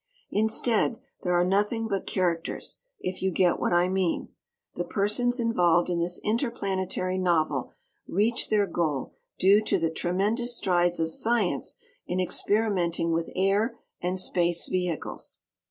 Instead, 0.31 0.99
there 1.21 1.35
are 1.39 1.45
nothing 1.45 1.87
but 1.87 2.07
characters 2.07 2.79
if 3.01 3.21
you 3.21 3.29
get 3.29 3.59
what 3.59 3.71
I 3.71 3.87
mean. 3.87 4.29
The 4.73 4.83
persons 4.83 5.39
involved 5.39 5.91
in 5.91 5.99
this 5.99 6.19
interplanetary 6.23 7.19
novel 7.19 7.73
reach 8.07 8.49
their 8.49 8.65
goal 8.65 9.13
due 9.37 9.63
to 9.65 9.77
the 9.77 9.91
tremendous 9.91 10.57
strides 10.57 10.99
of 10.99 11.11
science 11.11 11.77
in 12.07 12.19
experimenting 12.19 13.11
with 13.11 13.29
air 13.35 13.77
and 14.01 14.19
space 14.19 14.67
vehicles. 14.67 15.37